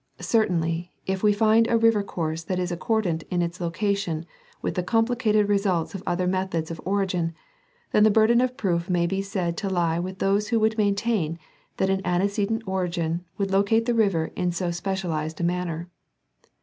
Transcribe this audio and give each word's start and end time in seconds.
Certainly, 0.19 0.91
if 1.05 1.21
we 1.21 1.31
find 1.31 1.67
a 1.69 1.77
river 1.77 2.01
course 2.01 2.41
that 2.45 2.57
is 2.57 2.71
accordant 2.71 3.21
in 3.29 3.43
its 3.43 3.61
location 3.61 4.25
with 4.59 4.73
the 4.73 4.81
complicated 4.81 5.47
results 5.47 5.93
of 5.93 6.01
other 6.07 6.25
methods 6.25 6.71
of 6.71 6.81
origin, 6.85 7.35
then 7.91 8.03
the 8.03 8.09
burden 8.09 8.41
of 8.41 8.57
proof 8.57 8.89
may 8.89 9.05
be 9.05 9.21
said 9.21 9.55
to 9.57 9.69
lie 9.69 9.99
with 9.99 10.17
those 10.17 10.47
who 10.47 10.59
would 10.59 10.75
maintain 10.75 11.37
that 11.77 11.91
an 11.91 12.01
antecedent 12.03 12.63
origin 12.65 13.23
would 13.37 13.51
locate 13.51 13.85
the 13.85 13.93
river 13.93 14.31
in 14.35 14.51
so 14.51 14.71
specialized 14.71 15.39
a 15.39 15.43
manner. 15.43 15.87